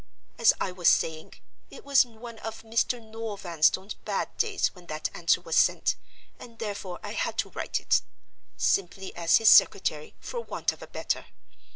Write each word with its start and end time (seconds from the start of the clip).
As 0.39 0.51
I 0.59 0.71
was 0.71 0.89
saying, 0.89 1.35
it 1.69 1.85
was 1.85 2.07
one 2.07 2.39
of 2.39 2.63
Mr. 2.63 2.99
Noel 2.99 3.37
Vanstone's 3.37 3.93
bad 3.93 4.35
days 4.37 4.73
when 4.73 4.87
that 4.87 5.11
answer 5.15 5.39
was 5.41 5.55
sent, 5.55 5.95
and 6.39 6.57
therefore 6.57 6.99
I 7.03 7.11
had 7.11 7.37
to 7.37 7.51
write 7.51 7.79
it; 7.79 8.01
simply 8.57 9.15
as 9.15 9.37
his 9.37 9.49
secretary, 9.49 10.15
for 10.19 10.39
want 10.39 10.71
of 10.71 10.81
a 10.81 10.87
better. 10.87 11.27